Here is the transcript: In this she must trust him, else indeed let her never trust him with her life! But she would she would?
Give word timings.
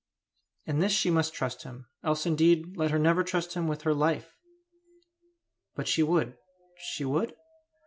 In 0.65 0.79
this 0.79 0.91
she 0.93 1.11
must 1.11 1.31
trust 1.35 1.61
him, 1.61 1.85
else 2.03 2.25
indeed 2.25 2.75
let 2.75 2.89
her 2.89 2.97
never 2.97 3.23
trust 3.23 3.53
him 3.53 3.67
with 3.67 3.83
her 3.83 3.93
life! 3.93 4.35
But 5.75 5.87
she 5.87 6.01
would 6.01 6.39
she 6.75 7.05
would? 7.05 7.35